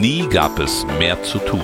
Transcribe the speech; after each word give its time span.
Nie 0.00 0.26
gab 0.26 0.58
es 0.58 0.86
mehr 0.98 1.22
zu 1.22 1.38
tun. 1.38 1.62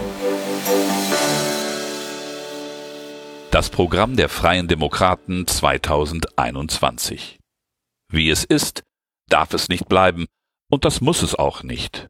Das 3.51 3.70
Programm 3.70 4.16
der 4.16 4.29
Freien 4.29 4.69
Demokraten 4.69 5.46
2021. 5.46 7.38
Wie 8.11 8.29
es 8.29 8.45
ist, 8.45 8.83
darf 9.29 9.55
es 9.55 9.70
nicht 9.70 9.88
bleiben, 9.88 10.27
und 10.70 10.84
das 10.84 11.01
muss 11.01 11.23
es 11.23 11.37
auch 11.37 11.62
nicht. 11.62 12.09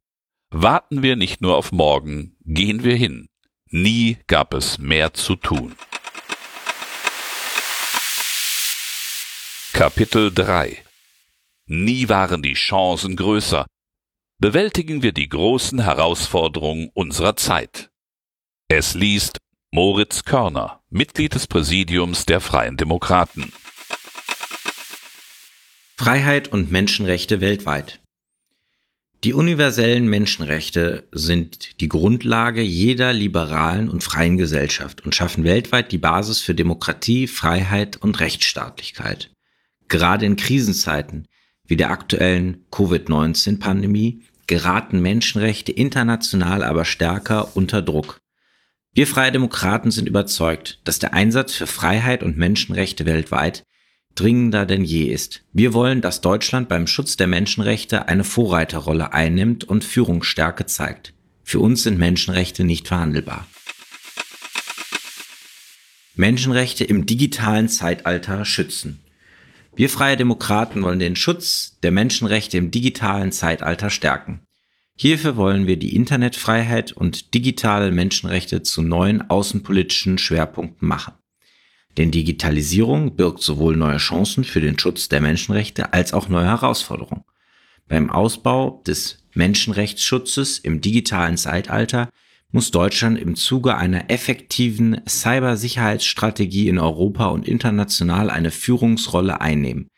Warten 0.50 1.04
wir 1.04 1.14
nicht 1.14 1.40
nur 1.40 1.56
auf 1.56 1.70
morgen, 1.70 2.36
gehen 2.44 2.82
wir 2.82 2.96
hin. 2.96 3.28
Nie 3.70 4.18
gab 4.26 4.54
es 4.54 4.78
mehr 4.78 5.14
zu 5.14 5.36
tun. 5.36 5.76
Kapitel 9.72 10.34
3 10.34 10.82
Nie 11.66 12.08
waren 12.08 12.42
die 12.42 12.54
Chancen 12.54 13.14
größer. 13.14 13.66
Bewältigen 14.40 15.02
wir 15.02 15.10
die 15.10 15.28
großen 15.28 15.80
Herausforderungen 15.80 16.90
unserer 16.94 17.34
Zeit. 17.34 17.90
Es 18.68 18.94
liest 18.94 19.38
Moritz 19.72 20.22
Körner, 20.22 20.80
Mitglied 20.90 21.34
des 21.34 21.48
Präsidiums 21.48 22.24
der 22.24 22.40
Freien 22.40 22.76
Demokraten. 22.76 23.52
Freiheit 25.96 26.52
und 26.52 26.70
Menschenrechte 26.70 27.40
weltweit. 27.40 28.00
Die 29.24 29.32
universellen 29.32 30.06
Menschenrechte 30.06 31.08
sind 31.10 31.80
die 31.80 31.88
Grundlage 31.88 32.62
jeder 32.62 33.12
liberalen 33.12 33.88
und 33.88 34.04
freien 34.04 34.36
Gesellschaft 34.36 35.04
und 35.04 35.16
schaffen 35.16 35.42
weltweit 35.42 35.90
die 35.90 35.98
Basis 35.98 36.40
für 36.40 36.54
Demokratie, 36.54 37.26
Freiheit 37.26 37.96
und 37.96 38.20
Rechtsstaatlichkeit. 38.20 39.32
Gerade 39.88 40.26
in 40.26 40.36
Krisenzeiten 40.36 41.26
wie 41.68 41.76
der 41.76 41.90
aktuellen 41.90 42.64
Covid-19-Pandemie 42.70 44.22
geraten 44.48 45.00
Menschenrechte 45.00 45.70
international 45.70 46.64
aber 46.64 46.84
stärker 46.84 47.56
unter 47.56 47.80
Druck. 47.82 48.18
Wir 48.92 49.06
Freie 49.06 49.30
Demokraten 49.30 49.92
sind 49.92 50.08
überzeugt, 50.08 50.80
dass 50.82 50.98
der 50.98 51.14
Einsatz 51.14 51.54
für 51.54 51.68
Freiheit 51.68 52.24
und 52.24 52.36
Menschenrechte 52.36 53.06
weltweit 53.06 53.64
dringender 54.16 54.66
denn 54.66 54.82
je 54.82 55.04
ist. 55.04 55.44
Wir 55.52 55.72
wollen, 55.72 56.00
dass 56.00 56.20
Deutschland 56.20 56.68
beim 56.68 56.88
Schutz 56.88 57.16
der 57.16 57.28
Menschenrechte 57.28 58.08
eine 58.08 58.24
Vorreiterrolle 58.24 59.12
einnimmt 59.12 59.62
und 59.62 59.84
Führungsstärke 59.84 60.66
zeigt. 60.66 61.14
Für 61.44 61.60
uns 61.60 61.84
sind 61.84 61.98
Menschenrechte 61.98 62.64
nicht 62.64 62.88
verhandelbar. 62.88 63.46
Menschenrechte 66.16 66.82
im 66.82 67.06
digitalen 67.06 67.68
Zeitalter 67.68 68.44
schützen. 68.44 68.98
Wir 69.78 69.88
Freie 69.88 70.16
Demokraten 70.16 70.82
wollen 70.82 70.98
den 70.98 71.14
Schutz 71.14 71.78
der 71.84 71.92
Menschenrechte 71.92 72.58
im 72.58 72.72
digitalen 72.72 73.30
Zeitalter 73.30 73.90
stärken. 73.90 74.40
Hierfür 74.96 75.36
wollen 75.36 75.68
wir 75.68 75.76
die 75.76 75.94
Internetfreiheit 75.94 76.90
und 76.90 77.32
digitale 77.32 77.92
Menschenrechte 77.92 78.64
zu 78.64 78.82
neuen 78.82 79.30
außenpolitischen 79.30 80.18
Schwerpunkten 80.18 80.88
machen. 80.88 81.14
Denn 81.96 82.10
Digitalisierung 82.10 83.14
birgt 83.14 83.40
sowohl 83.40 83.76
neue 83.76 83.98
Chancen 83.98 84.42
für 84.42 84.60
den 84.60 84.76
Schutz 84.80 85.08
der 85.08 85.20
Menschenrechte 85.20 85.92
als 85.92 86.12
auch 86.12 86.28
neue 86.28 86.46
Herausforderungen. 86.46 87.22
Beim 87.86 88.10
Ausbau 88.10 88.82
des 88.84 89.22
Menschenrechtsschutzes 89.34 90.58
im 90.58 90.80
digitalen 90.80 91.36
Zeitalter 91.36 92.10
muss 92.50 92.70
Deutschland 92.70 93.18
im 93.18 93.36
Zuge 93.36 93.76
einer 93.76 94.10
effektiven 94.10 95.02
Cybersicherheitsstrategie 95.06 96.68
in 96.68 96.78
Europa 96.78 97.26
und 97.26 97.46
international 97.46 98.30
eine 98.30 98.50
Führungsrolle 98.50 99.40
einnehmen, 99.40 99.88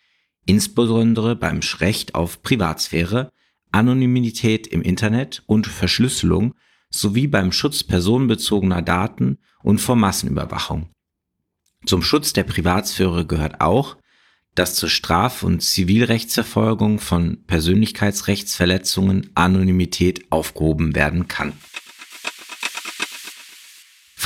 insbesondere 0.47 1.37
beim 1.37 1.61
Recht 1.79 2.15
auf 2.15 2.43
Privatsphäre, 2.43 3.31
Anonymität 3.71 4.67
im 4.67 4.83
Internet 4.83 5.43
und 5.47 5.69
Verschlüsselung 5.69 6.55
sowie 6.91 7.29
beim 7.29 7.53
Schutz 7.53 7.85
personenbezogener 7.85 8.83
Daten 8.83 9.39
und 9.63 9.81
vor 9.81 9.95
Massenüberwachung. 9.95 10.91
Zum 11.87 12.03
Schutz 12.03 12.33
der 12.33 12.45
Privatsphäre 12.45 13.27
gehört 13.27 13.61
auch, 13.61 13.97
dass 14.57 14.75
zur 14.75 14.89
Straf- 14.89 15.45
und 15.45 15.63
Zivilrechtsverfolgung 15.63 16.99
von 16.99 17.45
Persönlichkeitsrechtsverletzungen 17.47 19.31
Anonymität 19.35 20.31
aufgehoben 20.31 20.97
werden 20.97 21.29
kann. 21.29 21.53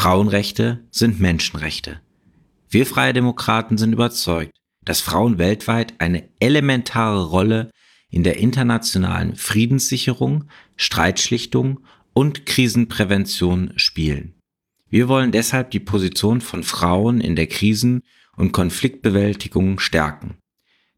Frauenrechte 0.05 0.85
sind 0.91 1.19
Menschenrechte. 1.19 1.99
Wir 2.69 2.85
Freie 2.85 3.15
Demokraten 3.15 3.79
sind 3.79 3.95
überzeugt, 3.95 4.53
dass 4.85 5.01
Frauen 5.01 5.39
weltweit 5.39 5.95
eine 5.99 6.29
elementare 6.41 7.25
Rolle 7.25 7.71
in 8.11 8.23
der 8.23 8.37
internationalen 8.37 9.35
Friedenssicherung, 9.35 10.45
Streitschlichtung 10.77 11.81
und 12.13 12.45
Krisenprävention 12.45 13.73
spielen. 13.77 14.35
Wir 14.91 15.09
wollen 15.09 15.33
deshalb 15.33 15.71
die 15.71 15.81
Position 15.81 16.43
von 16.43 16.65
Frauen 16.65 17.23
in 17.23 17.35
der 17.35 17.47
Krisen- 17.47 18.03
und 18.37 18.53
Konfliktbewältigung 18.53 19.79
stärken. 19.79 20.37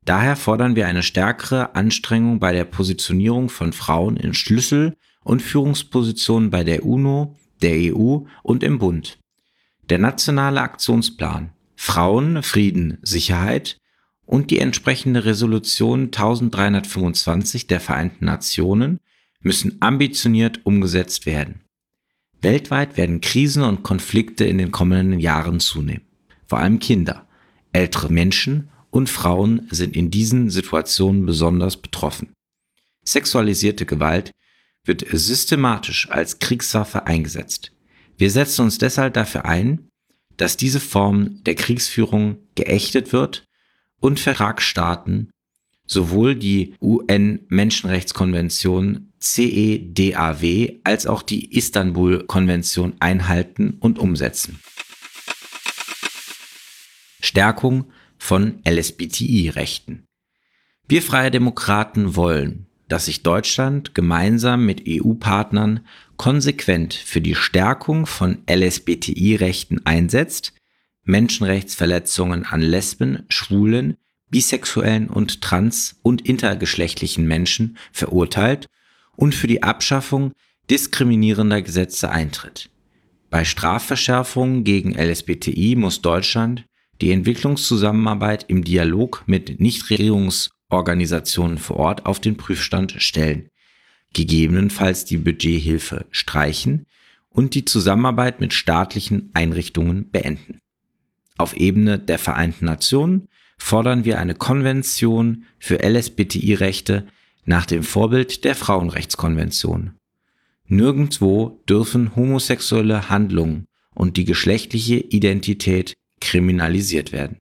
Daher 0.05 0.35
fordern 0.35 0.75
wir 0.75 0.89
eine 0.89 1.05
stärkere 1.05 1.77
Anstrengung 1.77 2.41
bei 2.41 2.53
der 2.53 2.65
Positionierung 2.65 3.51
von 3.51 3.73
Frauen 3.73 4.17
in 4.17 4.35
Schlüssel- 4.35 4.97
und 5.23 5.43
Führungspositionen 5.43 6.51
bei 6.51 6.65
der 6.65 6.85
UNO, 6.85 7.37
der 7.63 7.95
EU 7.95 8.21
und 8.43 8.63
im 8.63 8.79
Bund. 8.79 9.19
Der 9.89 9.99
nationale 9.99 10.61
Aktionsplan 10.61 11.53
Frauen, 11.77 12.43
Frieden, 12.43 12.99
Sicherheit 13.03 13.79
und 14.25 14.51
die 14.51 14.59
entsprechende 14.59 15.25
Resolution 15.25 16.07
1325 16.07 17.67
der 17.67 17.81
Vereinten 17.81 18.25
Nationen 18.25 18.99
müssen 19.41 19.77
ambitioniert 19.81 20.65
umgesetzt 20.65 21.27
werden. 21.27 21.61
Weltweit 22.43 22.97
werden 22.97 23.21
Krisen 23.21 23.63
und 23.63 23.83
Konflikte 23.83 24.45
in 24.45 24.59
den 24.59 24.73
kommenden 24.73 25.21
Jahren 25.21 25.61
zunehmen. 25.61 26.07
Vor 26.47 26.59
allem 26.59 26.79
Kinder, 26.79 27.27
ältere 27.73 28.13
Menschen 28.13 28.71
und 28.91 29.09
Frauen 29.09 29.69
sind 29.71 29.97
in 29.97 30.11
diesen 30.11 30.51
Situationen 30.51 31.27
besonders 31.27 31.77
betroffen. 31.77 32.33
Sexualisierte 33.05 33.87
Gewalt 33.87 34.33
wird 34.87 35.05
systematisch 35.11 36.11
als 36.11 36.39
Kriegswaffe 36.39 37.07
eingesetzt. 37.07 37.73
Wir 38.17 38.31
setzen 38.31 38.63
uns 38.63 38.79
deshalb 38.79 39.15
dafür 39.15 39.45
ein, 39.45 39.89
dass 40.37 40.57
diese 40.57 40.81
Form 40.81 41.43
der 41.45 41.55
Kriegsführung 41.55 42.39
geächtet 42.55 43.13
wird 43.13 43.45
und 44.01 44.21
Vertragsstaaten 44.21 45.31
sowohl 45.87 46.35
die 46.35 46.75
UN-Menschenrechtskonvention 46.81 49.13
CEDAW 49.21 50.81
als 50.85 51.07
auch 51.07 51.23
die 51.23 51.57
Istanbul-Konvention 51.57 52.95
einhalten 53.01 53.77
und 53.81 53.99
umsetzen. 53.99 54.61
Stärkung 57.21 57.91
von 58.19 58.61
LSBTI-Rechten. 58.69 60.05
Wir 60.89 61.03
Freie 61.03 61.31
Demokraten 61.31 62.15
wollen, 62.15 62.66
dass 62.89 63.07
sich 63.07 63.23
Deutschland 63.23 63.95
gemeinsam 63.95 64.65
mit 64.65 64.85
EU-Partnern 64.89 65.81
konsequent 66.17 66.95
für 66.95 67.21
die 67.21 67.35
Stärkung 67.35 68.07
von 68.07 68.39
LSBTI-Rechten 68.49 69.85
einsetzt, 69.85 70.53
Menschenrechtsverletzungen 71.05 72.45
an 72.45 72.61
Lesben, 72.61 73.25
Schwulen, 73.29 73.97
bisexuellen 74.29 75.09
und 75.09 75.41
trans- 75.41 75.99
und 76.03 76.27
intergeschlechtlichen 76.29 77.27
Menschen 77.27 77.77
verurteilt 77.93 78.67
und 79.15 79.35
für 79.35 79.47
die 79.47 79.63
Abschaffung 79.63 80.33
diskriminierender 80.71 81.63
Gesetze 81.63 82.11
eintritt. 82.11 82.71
Bei 83.31 83.45
Strafverschärfungen 83.45 84.65
gegen 84.65 84.95
LSBTI 84.95 85.77
muss 85.77 86.03
Deutschland 86.03 86.65
die 87.01 87.13
Entwicklungszusammenarbeit 87.13 88.47
im 88.49 88.65
Dialog 88.65 89.25
mit 89.27 89.61
Nichtregierungs- 89.61 90.51
Organisationen 90.69 91.59
vor 91.59 91.77
Ort 91.77 92.07
auf 92.07 92.21
den 92.21 92.37
Prüfstand 92.37 92.95
stellen, 92.99 93.51
gegebenenfalls 94.13 95.05
die 95.05 95.19
Budgethilfe 95.19 96.07
streichen 96.11 96.87
und 97.29 97.55
die 97.55 97.65
Zusammenarbeit 97.65 98.41
mit 98.41 98.55
staatlichen 98.55 99.31
Einrichtungen 99.35 100.11
beenden. 100.11 100.61
Auf 101.39 101.55
Ebene 101.55 101.99
der 101.99 102.19
Vereinten 102.19 102.65
Nationen 102.65 103.29
fordern 103.59 104.05
wir 104.05 104.19
eine 104.19 104.35
Konvention 104.35 105.45
für 105.59 105.83
LSBTI-Rechte 105.83 107.07
nach 107.45 107.67
dem 107.67 107.83
Vorbild 107.83 108.45
der 108.45 108.55
Frauenrechtskonvention. 108.55 109.93
Nirgendwo 110.67 111.63
dürfen 111.69 112.17
homosexuelle 112.17 113.09
Handlungen 113.09 113.67
und 113.95 114.17
die 114.17 114.25
geschlechtliche 114.25 114.97
Identität 114.97 115.95
kriminalisiert 116.21 117.13
werden. 117.13 117.39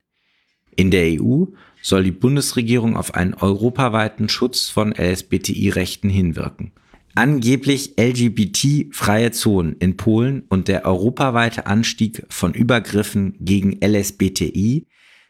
In 0.76 0.92
der 0.92 1.22
EU 1.22 1.46
soll 1.86 2.04
die 2.04 2.12
Bundesregierung 2.12 2.98
auf 2.98 3.14
einen 3.14 3.36
europaweiten 3.36 4.28
Schutz 4.28 4.70
von 4.70 4.92
LSBTI-Rechten 4.92 6.10
hinwirken. 6.10 6.72
Angeblich 7.14 7.94
LGBT-freie 8.00 9.32
Zonen 9.32 9.76
in 9.78 9.96
Polen 9.96 10.44
und 10.50 10.68
der 10.68 10.86
europaweite 10.86 11.68
Anstieg 11.68 12.26
von 12.28 12.56
Übergriffen 12.56 13.36
gegen 13.40 13.78
LSBTI 13.86 14.88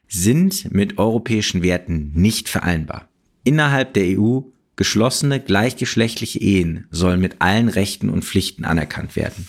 sind 0.08 0.72
mit 0.74 0.98
europäischen 0.98 1.62
Werten 1.62 2.14
nicht 2.16 2.48
vereinbar. 2.48 3.10
Innerhalb 3.44 3.94
der 3.94 4.18
EU 4.18 4.40
Geschlossene 4.78 5.42
gleichgeschlechtliche 5.42 6.40
Ehen 6.40 6.88
sollen 6.90 7.20
mit 7.20 7.42
allen 7.42 7.70
Rechten 7.70 8.10
und 8.10 8.24
Pflichten 8.24 8.64
anerkannt 8.64 9.16
werden. 9.16 9.48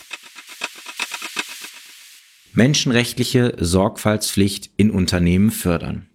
Menschenrechtliche 2.52 3.56
Sorgfaltspflicht 3.58 4.70
in 4.76 4.90
Unternehmen 4.90 5.50
fördern. 5.50 6.06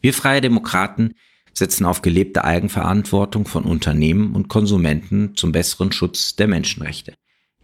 Wir 0.00 0.14
Freie 0.14 0.40
Demokraten 0.40 1.14
setzen 1.52 1.84
auf 1.84 2.00
gelebte 2.00 2.44
Eigenverantwortung 2.44 3.46
von 3.46 3.64
Unternehmen 3.64 4.34
und 4.34 4.48
Konsumenten 4.48 5.36
zum 5.36 5.52
besseren 5.52 5.92
Schutz 5.92 6.36
der 6.36 6.48
Menschenrechte. 6.48 7.14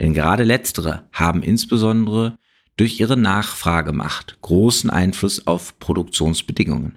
Denn 0.00 0.12
gerade 0.12 0.44
letztere 0.44 1.08
haben 1.12 1.42
insbesondere 1.42 2.38
durch 2.76 3.00
ihre 3.00 3.16
Nachfragemacht 3.16 4.38
großen 4.42 4.90
Einfluss 4.90 5.46
auf 5.46 5.78
Produktionsbedingungen. 5.78 6.96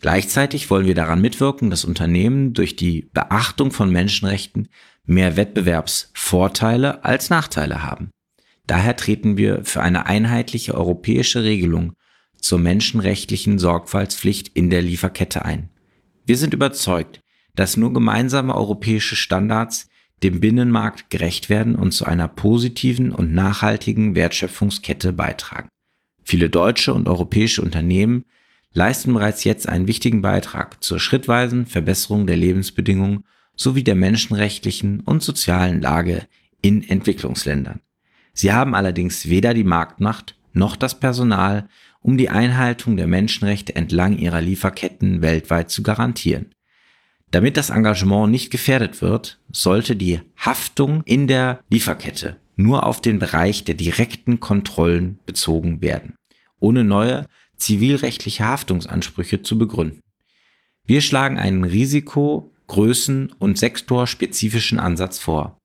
Gleichzeitig 0.00 0.70
wollen 0.70 0.86
wir 0.86 0.94
daran 0.94 1.20
mitwirken, 1.20 1.70
dass 1.70 1.84
Unternehmen 1.84 2.52
durch 2.52 2.76
die 2.76 3.08
Beachtung 3.12 3.70
von 3.70 3.90
Menschenrechten 3.90 4.68
mehr 5.04 5.36
Wettbewerbsvorteile 5.36 7.04
als 7.04 7.30
Nachteile 7.30 7.82
haben. 7.82 8.10
Daher 8.66 8.96
treten 8.96 9.36
wir 9.36 9.64
für 9.64 9.82
eine 9.82 10.06
einheitliche 10.06 10.74
europäische 10.74 11.42
Regelung 11.42 11.94
zur 12.40 12.58
menschenrechtlichen 12.58 13.58
Sorgfaltspflicht 13.58 14.48
in 14.54 14.70
der 14.70 14.82
Lieferkette 14.82 15.44
ein. 15.44 15.68
Wir 16.26 16.36
sind 16.36 16.54
überzeugt, 16.54 17.20
dass 17.54 17.76
nur 17.76 17.92
gemeinsame 17.92 18.54
europäische 18.54 19.16
Standards 19.16 19.88
dem 20.22 20.40
Binnenmarkt 20.40 21.10
gerecht 21.10 21.48
werden 21.48 21.74
und 21.74 21.92
zu 21.92 22.04
einer 22.04 22.28
positiven 22.28 23.12
und 23.12 23.32
nachhaltigen 23.32 24.14
Wertschöpfungskette 24.14 25.12
beitragen. 25.12 25.68
Viele 26.22 26.50
deutsche 26.50 26.92
und 26.94 27.08
europäische 27.08 27.62
Unternehmen 27.62 28.24
leisten 28.72 29.14
bereits 29.14 29.44
jetzt 29.44 29.68
einen 29.68 29.88
wichtigen 29.88 30.22
Beitrag 30.22 30.82
zur 30.82 31.00
schrittweisen 31.00 31.66
Verbesserung 31.66 32.26
der 32.26 32.36
Lebensbedingungen 32.36 33.24
sowie 33.56 33.82
der 33.82 33.94
menschenrechtlichen 33.94 35.00
und 35.00 35.22
sozialen 35.22 35.80
Lage 35.80 36.26
in 36.62 36.88
Entwicklungsländern. 36.88 37.80
Sie 38.32 38.52
haben 38.52 38.74
allerdings 38.74 39.28
weder 39.28 39.54
die 39.54 39.64
Marktmacht 39.64 40.36
noch 40.52 40.76
das 40.76 40.98
Personal, 40.98 41.68
um 42.02 42.16
die 42.16 42.30
Einhaltung 42.30 42.96
der 42.96 43.06
Menschenrechte 43.06 43.76
entlang 43.76 44.16
ihrer 44.16 44.40
Lieferketten 44.40 45.22
weltweit 45.22 45.70
zu 45.70 45.82
garantieren. 45.82 46.54
Damit 47.30 47.56
das 47.56 47.70
Engagement 47.70 48.30
nicht 48.30 48.50
gefährdet 48.50 49.02
wird, 49.02 49.38
sollte 49.52 49.94
die 49.94 50.20
Haftung 50.36 51.02
in 51.04 51.28
der 51.28 51.60
Lieferkette 51.70 52.36
nur 52.56 52.84
auf 52.84 53.00
den 53.00 53.18
Bereich 53.18 53.64
der 53.64 53.74
direkten 53.74 54.40
Kontrollen 54.40 55.18
bezogen 55.26 55.80
werden, 55.80 56.14
ohne 56.58 56.84
neue 56.84 57.26
zivilrechtliche 57.56 58.44
Haftungsansprüche 58.46 59.42
zu 59.42 59.58
begründen. 59.58 60.00
Wir 60.86 61.00
schlagen 61.00 61.38
einen 61.38 61.64
Risiko-, 61.64 62.50
Größen- 62.68 63.32
und 63.38 63.58
sektorspezifischen 63.58 64.78
Ansatz 64.78 65.18
vor. 65.18 65.58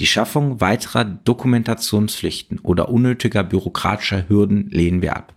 Die 0.00 0.06
Schaffung 0.06 0.60
weiterer 0.60 1.04
Dokumentationspflichten 1.04 2.58
oder 2.58 2.88
unnötiger 2.88 3.44
bürokratischer 3.44 4.28
Hürden 4.28 4.68
lehnen 4.70 5.02
wir 5.02 5.16
ab. 5.16 5.34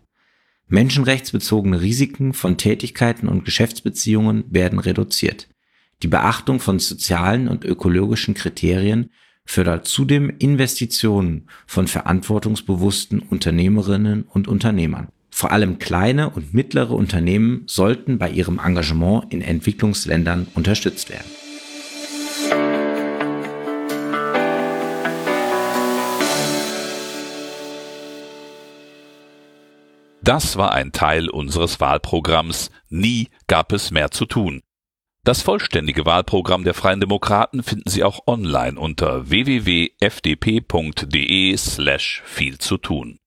Menschenrechtsbezogene 0.73 1.81
Risiken 1.81 2.33
von 2.33 2.57
Tätigkeiten 2.57 3.27
und 3.27 3.45
Geschäftsbeziehungen 3.45 4.45
werden 4.49 4.79
reduziert. 4.79 5.47
Die 6.01 6.07
Beachtung 6.07 6.59
von 6.59 6.79
sozialen 6.79 7.47
und 7.47 7.63
ökologischen 7.63 8.33
Kriterien 8.33 9.11
fördert 9.45 9.87
zudem 9.87 10.31
Investitionen 10.39 11.47
von 11.67 11.87
verantwortungsbewussten 11.87 13.19
Unternehmerinnen 13.19 14.23
und 14.23 14.47
Unternehmern. 14.47 15.09
Vor 15.29 15.51
allem 15.51 15.77
kleine 15.77 16.31
und 16.31 16.55
mittlere 16.55 16.93
Unternehmen 16.93 17.65
sollten 17.67 18.17
bei 18.17 18.31
ihrem 18.31 18.57
Engagement 18.57 19.31
in 19.31 19.43
Entwicklungsländern 19.43 20.47
unterstützt 20.55 21.11
werden. 21.11 21.42
Das 30.23 30.55
war 30.55 30.71
ein 30.71 30.93
Teil 30.93 31.29
unseres 31.29 31.81
Wahlprogramms 31.81 32.71
Nie 32.87 33.27
gab 33.47 33.73
es 33.73 33.91
mehr 33.91 34.09
zu 34.09 34.25
tun. 34.25 34.61
Das 35.25 35.41
vollständige 35.41 36.05
Wahlprogramm 36.05 36.63
der 36.63 36.73
Freien 36.73 37.01
Demokraten 37.01 37.61
finden 37.61 37.89
Sie 37.89 38.05
auch 38.05 38.21
online 38.25 38.79
unter 38.79 39.29
www.fdp.de 39.29 39.97
slash 41.57 42.23
viel 42.25 42.57
zu 42.57 42.77
tun. 42.77 43.19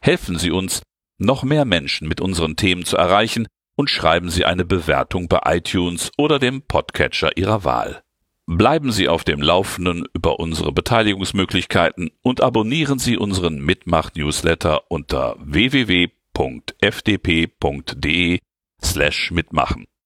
Helfen 0.00 0.38
Sie 0.38 0.52
uns, 0.52 0.82
noch 1.18 1.42
mehr 1.42 1.64
Menschen 1.64 2.06
mit 2.06 2.20
unseren 2.20 2.54
Themen 2.54 2.84
zu 2.84 2.96
erreichen 2.96 3.48
und 3.76 3.90
schreiben 3.90 4.30
Sie 4.30 4.44
eine 4.44 4.64
Bewertung 4.64 5.26
bei 5.26 5.40
iTunes 5.56 6.12
oder 6.18 6.38
dem 6.38 6.62
Podcatcher 6.62 7.36
Ihrer 7.36 7.64
Wahl. 7.64 8.02
Bleiben 8.46 8.90
Sie 8.90 9.08
auf 9.08 9.24
dem 9.24 9.40
Laufenden 9.40 10.04
über 10.14 10.40
unsere 10.40 10.72
Beteiligungsmöglichkeiten 10.72 12.10
und 12.22 12.40
abonnieren 12.40 12.98
Sie 12.98 13.16
unseren 13.16 13.60
Mitmach-Newsletter 13.60 14.90
unter 14.90 15.36
www.fdp.de 15.38 16.10
slash 18.82 19.30
mitmachen. 19.30 19.86